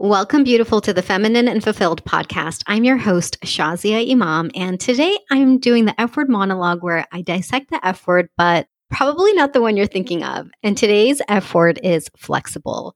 [0.00, 2.62] Welcome, beautiful, to the Feminine and Fulfilled podcast.
[2.68, 7.20] I'm your host, Shazia Imam, and today I'm doing the F word monologue where I
[7.20, 10.48] dissect the F word, but probably not the one you're thinking of.
[10.62, 12.94] And today's F word is flexible.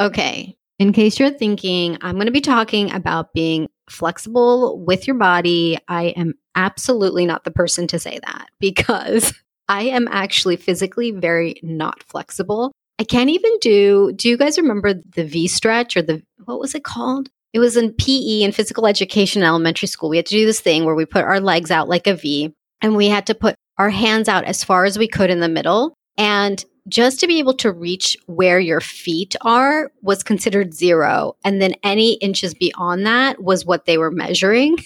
[0.00, 5.16] Okay, in case you're thinking, I'm going to be talking about being flexible with your
[5.16, 5.76] body.
[5.88, 9.34] I am absolutely not the person to say that because
[9.68, 12.70] I am actually physically very not flexible.
[12.98, 14.12] I can't even do.
[14.12, 17.28] Do you guys remember the V stretch or the what was it called?
[17.52, 20.08] It was in PE and physical education in elementary school.
[20.08, 22.52] We had to do this thing where we put our legs out like a V
[22.80, 25.48] and we had to put our hands out as far as we could in the
[25.48, 25.94] middle.
[26.16, 31.36] And just to be able to reach where your feet are was considered zero.
[31.44, 34.76] And then any inches beyond that was what they were measuring.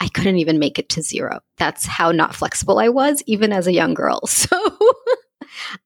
[0.00, 1.40] I couldn't even make it to zero.
[1.58, 4.20] That's how not flexible I was, even as a young girl.
[4.26, 4.78] So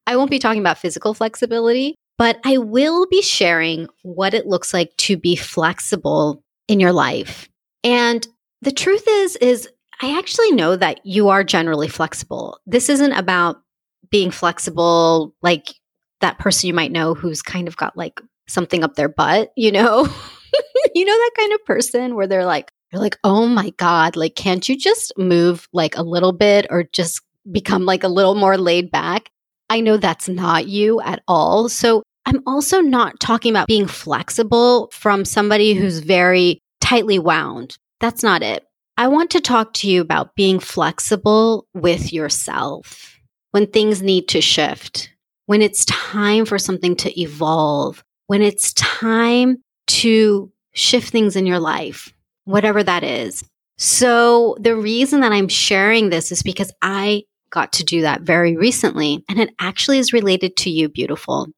[0.06, 4.72] I won't be talking about physical flexibility, but I will be sharing what it looks
[4.72, 7.48] like to be flexible in your life.
[7.84, 8.26] And
[8.62, 9.68] the truth is is
[10.00, 12.60] I actually know that you are generally flexible.
[12.66, 13.62] This isn't about
[14.10, 15.74] being flexible like
[16.20, 19.72] that person you might know who's kind of got like something up their butt, you
[19.72, 20.02] know?
[20.94, 24.36] you know that kind of person where they're like you're like, "Oh my god, like
[24.36, 28.56] can't you just move like a little bit or just become like a little more
[28.56, 29.30] laid back?"
[29.68, 31.68] I know that's not you at all.
[31.68, 37.76] So I'm also not talking about being flexible from somebody who's very tightly wound.
[38.00, 38.64] That's not it.
[38.96, 43.18] I want to talk to you about being flexible with yourself
[43.50, 45.10] when things need to shift,
[45.46, 51.60] when it's time for something to evolve, when it's time to shift things in your
[51.60, 52.12] life,
[52.44, 53.44] whatever that is.
[53.78, 58.56] So the reason that I'm sharing this is because I got to do that very
[58.56, 61.48] recently, and it actually is related to you, beautiful.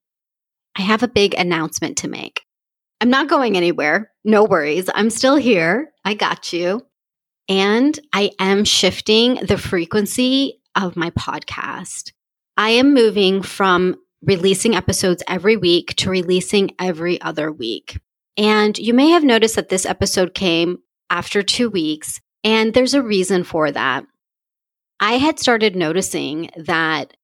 [0.77, 2.43] I have a big announcement to make.
[3.01, 4.11] I'm not going anywhere.
[4.25, 4.91] No worries.
[4.95, 5.93] I'm still here.
[6.05, 6.87] I got you.
[7.49, 12.13] And I am shifting the frequency of my podcast.
[12.57, 17.99] I am moving from releasing episodes every week to releasing every other week.
[18.37, 20.79] And you may have noticed that this episode came
[21.11, 24.05] after two weeks, and there's a reason for that.
[25.01, 27.15] I had started noticing that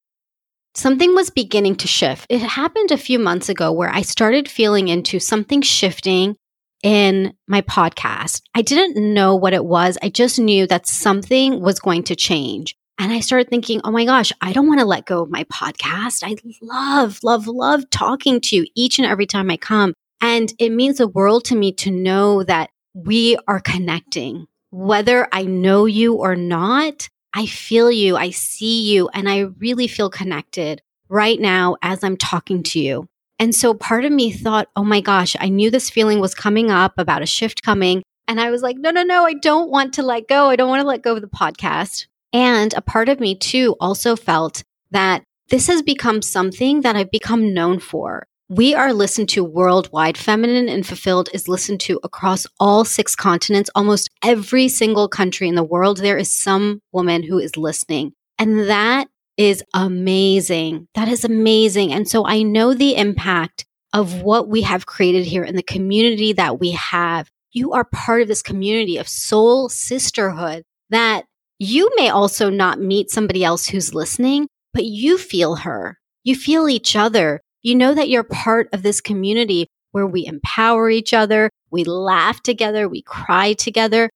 [0.75, 2.27] something was beginning to shift.
[2.29, 6.37] It happened a few months ago where I started feeling into something shifting
[6.83, 8.43] in my podcast.
[8.55, 9.99] I didn't know what it was.
[10.03, 12.77] I just knew that something was going to change.
[12.99, 15.45] And I started thinking, oh my gosh, I don't want to let go of my
[15.45, 16.23] podcast.
[16.23, 19.95] I love, love, love talking to you each and every time I come.
[20.21, 24.47] And it means the world to me to know that we are connecting.
[24.71, 29.89] Whether I know you or not, I feel you, I see you, and I really
[29.89, 33.09] feel connected right now as I'm talking to you.
[33.41, 36.71] And so part of me thought, oh my gosh, I knew this feeling was coming
[36.71, 38.05] up about a shift coming.
[38.29, 40.49] And I was like, no, no, no, I don't want to let go.
[40.49, 42.07] I don't want to let go of the podcast.
[42.33, 44.63] And a part of me too also felt
[44.93, 48.27] that this has become something that I've become known for.
[48.51, 50.19] We are listened to worldwide.
[50.19, 53.71] Feminine and Fulfilled is listened to across all six continents.
[53.75, 58.13] Almost every single country in the world, there is some woman who is listening.
[58.39, 60.89] And that is amazing.
[60.95, 61.95] That is amazing.
[61.95, 66.35] And so I know the impact of what we have created here in the community
[66.35, 67.31] that we have.
[67.53, 71.25] You are part of this community of soul sisterhood that
[71.59, 75.99] you may also not meet somebody else who's listening, but you feel her.
[76.25, 77.41] You feel each other.
[77.65, 82.43] You know that you're part of this community where we empower each other, we laugh
[82.43, 84.11] together, we cry together.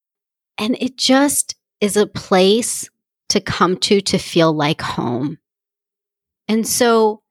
[0.59, 2.91] And it just is a place
[3.31, 5.39] to come to to feel like home.
[6.47, 7.23] And so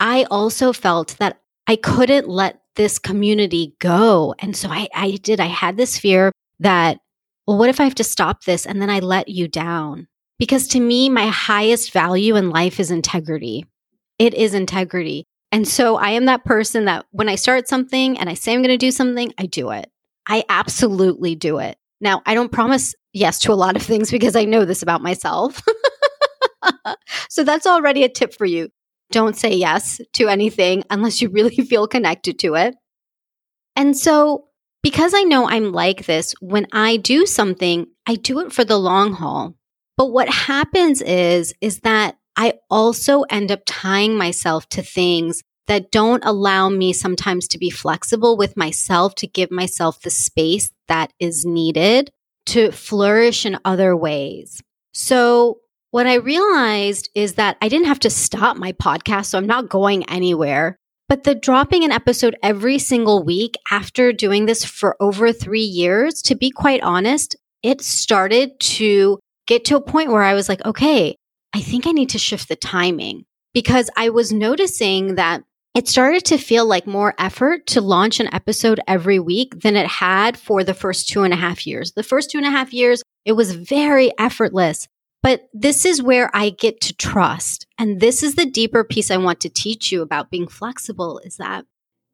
[0.00, 4.34] I also felt that I couldn't let this community go.
[4.40, 5.38] And so I, I did.
[5.38, 6.98] I had this fear that,
[7.46, 10.08] well, what if I have to stop this and then I let you down?
[10.38, 13.64] Because to me, my highest value in life is integrity.
[14.18, 15.24] It is integrity.
[15.52, 18.60] And so I am that person that when I start something and I say I'm
[18.62, 19.90] going to do something, I do it.
[20.26, 21.78] I absolutely do it.
[22.00, 25.02] Now, I don't promise yes to a lot of things because I know this about
[25.02, 25.62] myself.
[27.30, 28.68] so that's already a tip for you.
[29.12, 32.74] Don't say yes to anything unless you really feel connected to it.
[33.76, 34.46] And so,
[34.82, 38.78] because I know I'm like this, when I do something, I do it for the
[38.78, 39.54] long haul.
[39.96, 45.90] But what happens is, is that I also end up tying myself to things that
[45.90, 51.12] don't allow me sometimes to be flexible with myself, to give myself the space that
[51.18, 52.10] is needed
[52.46, 54.62] to flourish in other ways.
[54.92, 55.58] So,
[55.90, 59.26] what I realized is that I didn't have to stop my podcast.
[59.26, 60.76] So, I'm not going anywhere.
[61.08, 66.20] But the dropping an episode every single week after doing this for over three years,
[66.22, 70.64] to be quite honest, it started to get to a point where I was like,
[70.64, 71.16] okay,
[71.52, 75.42] I think I need to shift the timing because I was noticing that
[75.74, 79.86] it started to feel like more effort to launch an episode every week than it
[79.86, 81.92] had for the first two and a half years.
[81.92, 84.88] The first two and a half years, it was very effortless.
[85.22, 87.66] But this is where I get to trust.
[87.78, 91.36] And this is the deeper piece I want to teach you about being flexible is
[91.36, 91.66] that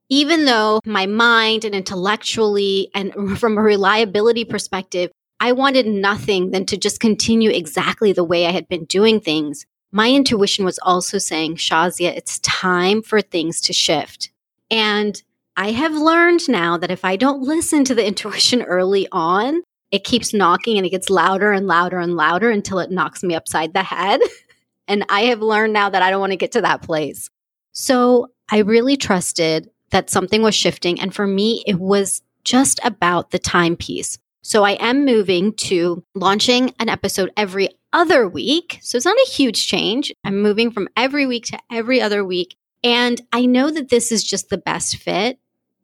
[0.08, 5.10] even though my mind and intellectually and from a reliability perspective,
[5.42, 9.66] I wanted nothing than to just continue exactly the way I had been doing things.
[9.90, 14.30] My intuition was also saying, Shazia, it's time for things to shift.
[14.70, 15.20] And
[15.56, 20.04] I have learned now that if I don't listen to the intuition early on, it
[20.04, 23.74] keeps knocking and it gets louder and louder and louder until it knocks me upside
[23.74, 24.20] the head.
[24.86, 27.30] and I have learned now that I don't want to get to that place.
[27.72, 31.00] So I really trusted that something was shifting.
[31.00, 34.18] And for me, it was just about the timepiece.
[34.42, 38.78] So I am moving to launching an episode every other week.
[38.82, 40.12] So it's not a huge change.
[40.24, 42.56] I'm moving from every week to every other week.
[42.82, 45.38] And I know that this is just the best fit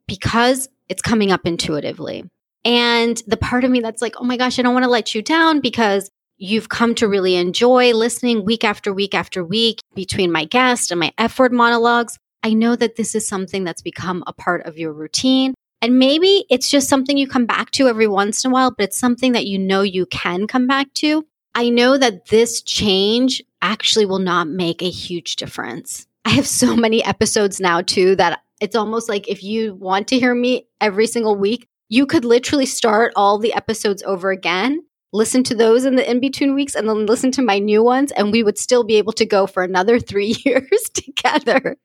[0.07, 2.25] because it's coming up intuitively.
[2.65, 5.15] And the part of me that's like, oh my gosh, I don't want to let
[5.15, 10.31] you down because you've come to really enjoy listening week after week after week between
[10.31, 12.17] my guest and my F word monologues.
[12.43, 15.53] I know that this is something that's become a part of your routine.
[15.81, 18.85] And maybe it's just something you come back to every once in a while, but
[18.85, 21.25] it's something that you know you can come back to.
[21.55, 26.05] I know that this change actually will not make a huge difference.
[26.25, 30.19] I have so many episodes now, too, that it's almost like if you want to
[30.19, 35.43] hear me every single week, you could literally start all the episodes over again, listen
[35.45, 38.31] to those in the in between weeks, and then listen to my new ones, and
[38.31, 41.77] we would still be able to go for another three years together.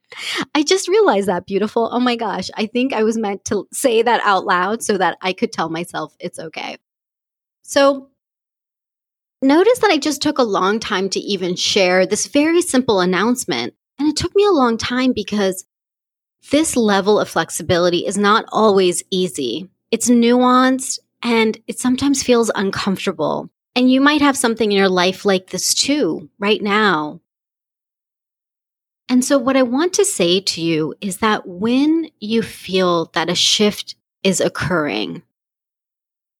[0.55, 1.89] I just realized that beautiful.
[1.93, 2.51] Oh my gosh.
[2.55, 5.69] I think I was meant to say that out loud so that I could tell
[5.69, 6.79] myself it's okay.
[7.63, 8.11] So,
[9.43, 13.75] notice that I just took a long time to even share this very simple announcement.
[13.99, 15.65] And it took me a long time because
[16.51, 19.71] this level of flexibility is not always easy.
[19.91, 23.51] It's nuanced and it sometimes feels uncomfortable.
[23.75, 27.21] And you might have something in your life like this too, right now.
[29.09, 33.29] And so, what I want to say to you is that when you feel that
[33.29, 35.23] a shift is occurring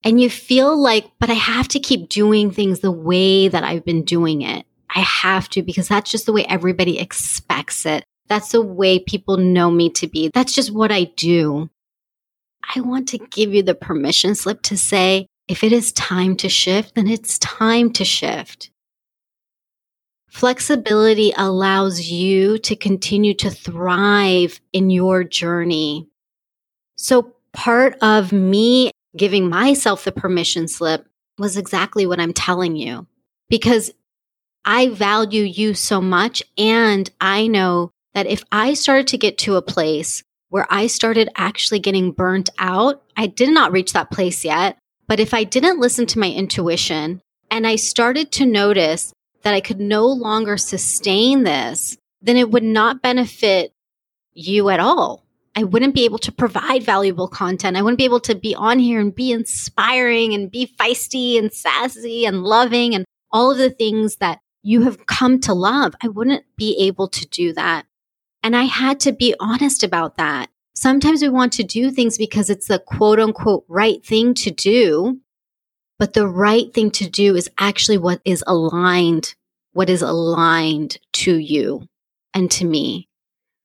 [0.05, 3.85] and you feel like, but I have to keep doing things the way that I've
[3.85, 4.65] been doing it,
[4.95, 8.05] I have to because that's just the way everybody expects it.
[8.29, 10.31] That's the way people know me to be.
[10.33, 11.69] That's just what I do.
[12.75, 16.49] I want to give you the permission slip to say, if it is time to
[16.49, 18.71] shift, then it's time to shift.
[20.29, 26.09] Flexibility allows you to continue to thrive in your journey.
[26.97, 31.07] So part of me giving myself the permission slip
[31.39, 33.07] was exactly what I'm telling you
[33.49, 33.93] because
[34.65, 36.43] I value you so much.
[36.59, 41.29] And I know that if I started to get to a place where I started
[41.35, 43.03] actually getting burnt out.
[43.17, 44.79] I did not reach that place yet,
[45.09, 47.21] but if I didn't listen to my intuition
[47.51, 49.13] and I started to notice
[49.43, 53.73] that I could no longer sustain this, then it would not benefit
[54.33, 55.25] you at all.
[55.57, 57.77] I wouldn't be able to provide valuable content.
[57.77, 61.53] I wouldn't be able to be on here and be inspiring and be feisty and
[61.53, 65.97] sassy and loving and all of the things that you have come to love.
[66.01, 67.87] I wouldn't be able to do that.
[68.45, 70.51] And I had to be honest about that.
[70.75, 75.19] Sometimes we want to do things because it's the quote unquote right thing to do.
[75.99, 79.35] But the right thing to do is actually what is aligned,
[79.73, 81.89] what is aligned to you
[82.35, 83.09] and to me.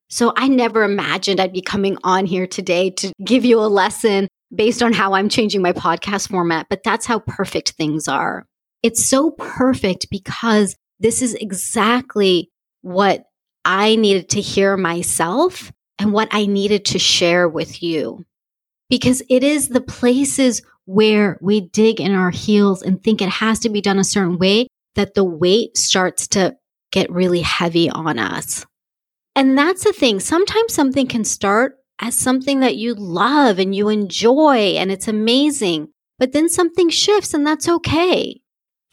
[0.10, 4.30] So I never imagined I'd be coming on here today to give you a lesson
[4.56, 8.46] based on how I'm changing my podcast format, but that's how perfect things are.
[8.82, 12.50] It's so perfect because this is exactly
[12.82, 13.26] what
[13.66, 18.26] I needed to hear myself and what I needed to share with you.
[18.90, 23.60] Because it is the places where we dig in our heels and think it has
[23.60, 26.58] to be done a certain way that the weight starts to
[26.92, 28.66] get really heavy on us.
[29.36, 30.20] And that's the thing.
[30.20, 35.90] Sometimes something can start as something that you love and you enjoy and it's amazing,
[36.18, 38.42] but then something shifts and that's okay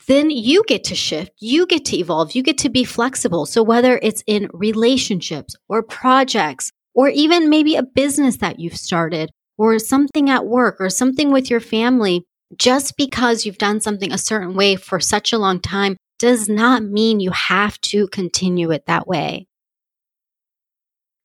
[0.07, 3.47] then you get to shift, you get to evolve, you get to be flexible.
[3.47, 9.31] So whether it's in relationships or projects, or even maybe a business that you've started,
[9.59, 12.25] or something at work, or something with your family,
[12.57, 16.83] just because you've done something a certain way for such a long time does not
[16.83, 19.47] mean you have to continue it that way.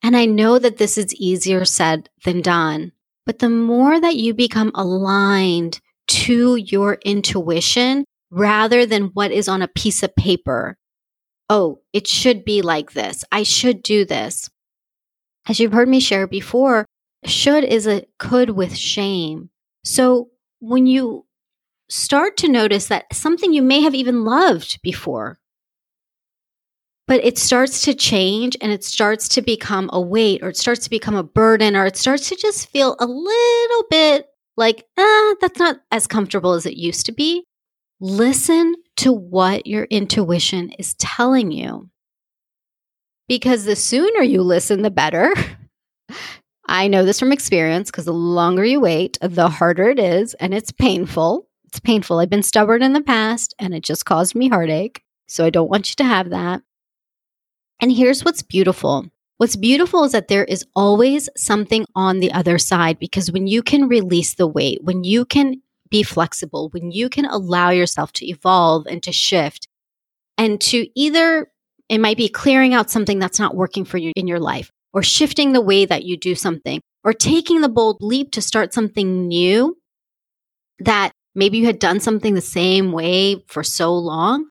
[0.04, 2.92] And I know that this is easier said than done,
[3.26, 9.62] but the more that you become aligned to your intuition rather than what is on
[9.62, 10.78] a piece of paper,
[11.50, 13.24] oh, it should be like this.
[13.32, 14.50] I should do this.
[15.48, 16.86] As you've heard me share before,
[17.26, 19.50] should is a could with shame.
[19.84, 21.26] So when you
[21.90, 25.40] start to notice that something you may have even loved before,
[27.08, 30.86] but it starts to change and it starts to become a weight or it starts
[30.86, 35.36] to become a burden or it starts to just feel a little bit like, ah,
[35.42, 37.44] that's not as comfortable as it used to be.
[38.04, 41.88] Listen to what your intuition is telling you.
[43.28, 45.32] Because the sooner you listen, the better.
[46.68, 50.52] I know this from experience because the longer you wait, the harder it is and
[50.52, 51.48] it's painful.
[51.66, 52.18] It's painful.
[52.18, 55.04] I've been stubborn in the past and it just caused me heartache.
[55.28, 56.64] So I don't want you to have that.
[57.80, 59.06] And here's what's beautiful.
[59.38, 63.62] What's beautiful is that there is always something on the other side because when you
[63.62, 65.62] can release the weight, when you can
[65.92, 69.68] be flexible, when you can allow yourself to evolve and to shift
[70.38, 71.52] and to either,
[71.90, 75.04] it might be clearing out something that's not working for you in your life or
[75.04, 79.28] shifting the way that you do something or taking the bold leap to start something
[79.28, 79.78] new
[80.80, 84.48] that maybe you had done something the same way for so long.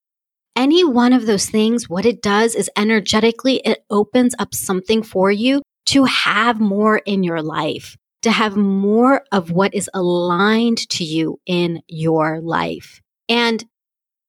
[0.56, 5.30] Any one of those things, what it does is energetically, it opens up something for
[5.30, 11.04] you to have more in your life, to have more of what is aligned to
[11.04, 13.00] you in your life.
[13.28, 13.64] And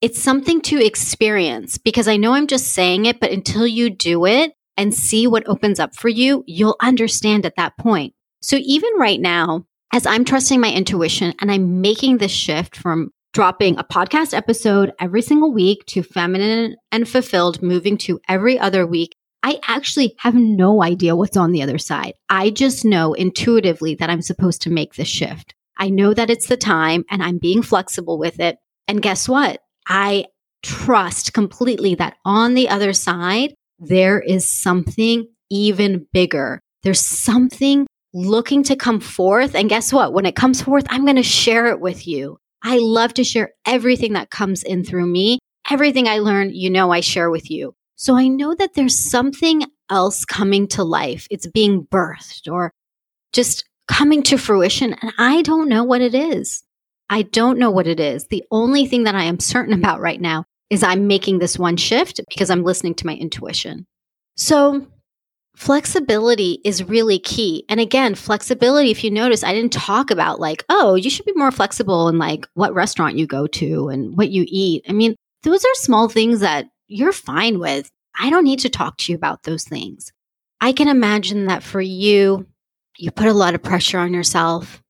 [0.02, 4.26] it's something to experience because I know I'm just saying it, but until you do
[4.26, 8.14] it and see what opens up for you, you'll understand at that point.
[8.42, 13.12] So even right now, as I'm trusting my intuition and I'm making this shift from
[13.34, 18.86] dropping a podcast episode every single week to feminine and fulfilled, moving to every other
[18.88, 19.16] week.
[19.44, 22.14] I actually have no idea what's on the other side.
[22.30, 25.56] I just know intuitively that I'm supposed to make this shift.
[25.78, 28.58] I know that it's the time and I'm being flexible with it.
[28.88, 29.62] And guess what?
[29.88, 30.26] I
[30.62, 36.60] trust completely that on the other side, there is something even bigger.
[36.84, 39.56] There's something looking to come forth.
[39.56, 40.14] And guess what?
[40.14, 42.38] When it comes forth, I'm going to share it with you.
[42.64, 45.40] I love to share everything that comes in through me.
[45.70, 47.74] Everything I learn, you know, I share with you.
[48.02, 51.28] So I know that there's something else coming to life.
[51.30, 52.74] It's being birthed or
[53.32, 54.96] just coming to fruition.
[55.04, 56.64] And I don't know what it is.
[57.12, 58.26] I don't know what it is.
[58.26, 61.78] The only thing that I am certain about right now is I'm making this one
[61.78, 63.86] shift because I'm listening to my intuition.
[64.36, 64.88] So
[65.56, 67.66] Flexibility is really key.
[67.70, 71.34] And again, flexibility, if you notice, I didn't talk about like, oh, you should be
[71.36, 74.86] more flexible in like what restaurant you go to and what you eat.
[74.90, 77.90] I mean, those are small things that you're fine with.
[78.20, 80.12] I don't need to talk to you about those things.
[80.60, 82.46] I can imagine that for you,
[82.98, 84.84] you put a lot of pressure on yourself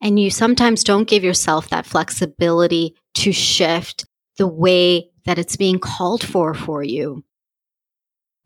[0.00, 4.06] and you sometimes don't give yourself that flexibility to shift
[4.38, 7.24] the way that it's being called for for you.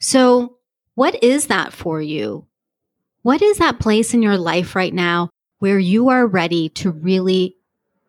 [0.01, 0.57] So
[0.95, 2.47] what is that for you?
[3.23, 7.57] What is that place in your life right now where you are ready to really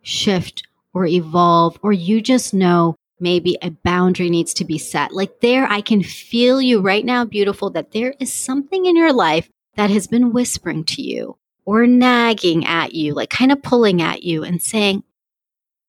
[0.02, 0.64] shift
[0.94, 5.14] or evolve, or you just know maybe a boundary needs to be set?
[5.14, 9.14] Like there, I can feel you right now, beautiful, that there is something in your
[9.14, 14.02] life that has been whispering to you or nagging at you, like kind of pulling
[14.02, 15.04] at you and saying,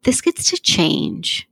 [0.02, 1.48] this gets to change.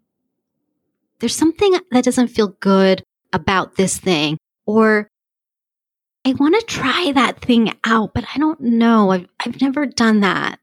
[1.19, 3.03] There's something that doesn't feel good
[3.33, 5.09] about this thing, or
[6.25, 9.11] I want to try that thing out, but I don't know.
[9.11, 10.59] I've, I've never done that.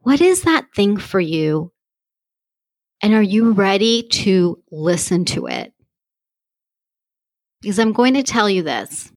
[0.00, 1.72] What is that thing for you?
[3.02, 5.72] And are you ready to listen to it?
[7.60, 9.12] Because I'm going to tell you this.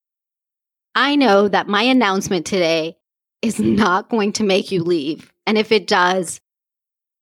[0.94, 2.98] I know that my announcement today
[3.42, 5.32] is not going to make you leave.
[5.48, 6.40] And if it does,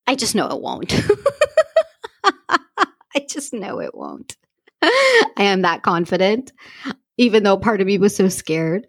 [0.08, 0.94] I just know it won't.
[2.50, 4.36] I just know it won't.
[4.82, 6.51] I am that confident
[7.20, 8.88] even though part of me was so scared.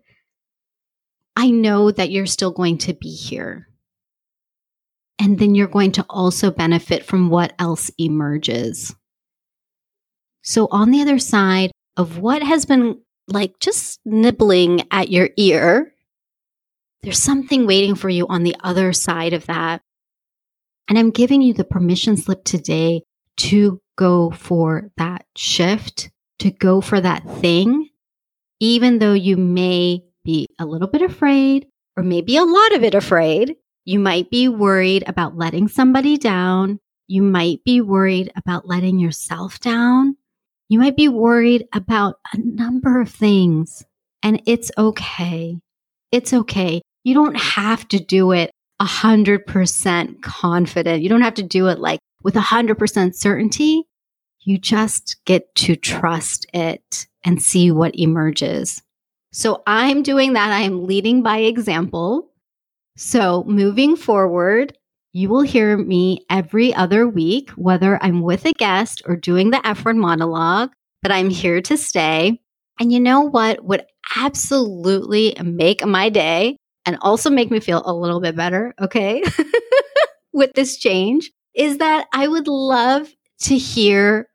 [1.36, 3.68] I know that you're still going to be here.
[5.20, 8.94] And then you're going to also benefit from what else emerges.
[10.42, 15.92] So, on the other side of what has been like just nibbling at your ear,
[17.02, 19.82] there's something waiting for you on the other side of that.
[20.88, 23.02] And I'm giving you the permission slip today
[23.36, 27.90] to go for that shift, to go for that thing
[28.60, 32.94] even though you may be a little bit afraid or maybe a lot of it
[32.94, 36.80] afraid, you might be worried about letting somebody down.
[37.06, 40.16] You might be worried about letting yourself down.
[40.68, 43.84] You might be worried about a number of things.
[44.22, 45.58] And it's okay.
[46.12, 46.82] It's okay.
[47.04, 51.02] You don't have to do it 100% confident.
[51.02, 53.84] You don't have to do it like with 100% certainty.
[54.40, 58.82] You just get to trust it and see what emerges.
[59.32, 60.50] So I'm doing that.
[60.50, 62.29] I am leading by example.
[62.96, 64.76] So moving forward,
[65.12, 69.60] you will hear me every other week, whether I'm with a guest or doing the
[69.84, 70.70] word monologue,
[71.02, 72.40] but I'm here to stay.
[72.78, 73.84] And you know what would
[74.16, 76.56] absolutely make my day
[76.86, 79.22] and also make me feel a little bit better, okay,
[80.32, 83.08] with this change is that I would love
[83.42, 84.28] to hear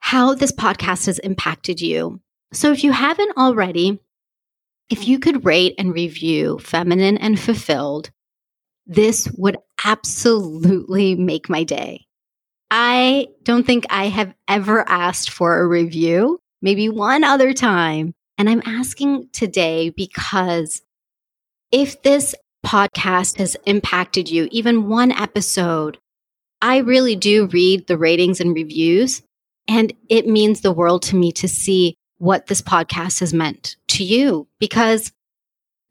[0.00, 2.20] how this podcast has impacted you.
[2.52, 4.00] So if you haven't already,
[4.90, 8.10] if you could rate and review Feminine and Fulfilled,
[8.86, 12.06] this would absolutely make my day.
[12.70, 18.14] I don't think I have ever asked for a review, maybe one other time.
[18.36, 20.82] And I'm asking today because
[21.70, 22.34] if this
[22.66, 25.98] podcast has impacted you, even one episode,
[26.60, 29.22] I really do read the ratings and reviews.
[29.68, 34.04] And it means the world to me to see what this podcast has meant to
[34.04, 35.12] you because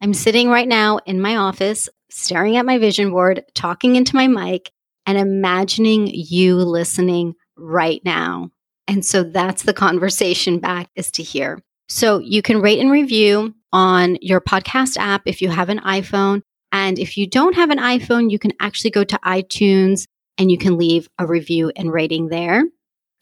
[0.01, 4.27] I'm sitting right now in my office, staring at my vision board, talking into my
[4.27, 4.72] mic,
[5.06, 8.50] and imagining you listening right now.
[8.88, 11.60] And so that's the conversation back is to hear.
[11.89, 16.42] So you can rate and review on your podcast app if you have an iPhone.
[16.72, 20.06] And if you don't have an iPhone, you can actually go to iTunes
[20.38, 22.63] and you can leave a review and rating there.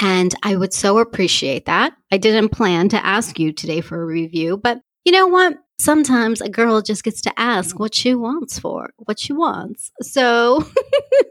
[0.02, 1.94] And I would so appreciate that.
[2.12, 5.60] I didn't plan to ask you today for a review, but you know what?
[5.80, 9.92] Sometimes a girl just gets to ask what she wants for what she wants.
[10.02, 10.68] So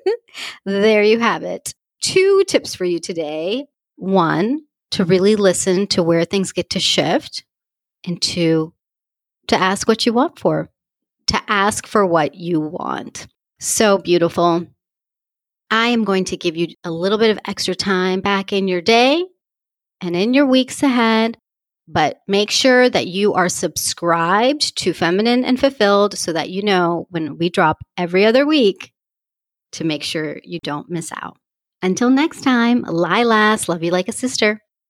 [0.64, 1.74] there you have it.
[2.00, 3.66] Two tips for you today.
[3.96, 4.62] One,
[4.92, 7.44] to really listen to where things get to shift,
[8.06, 8.72] and two,
[9.48, 10.70] to ask what you want for,
[11.26, 13.26] to ask for what you want.
[13.58, 14.66] So beautiful.
[15.70, 18.80] I am going to give you a little bit of extra time back in your
[18.80, 19.24] day
[20.00, 21.36] and in your weeks ahead,
[21.86, 27.06] but make sure that you are subscribed to Feminine and Fulfilled so that you know
[27.10, 28.92] when we drop every other week
[29.72, 31.36] to make sure you don't miss out.
[31.82, 34.60] Until next time, Lilas, love you like a sister.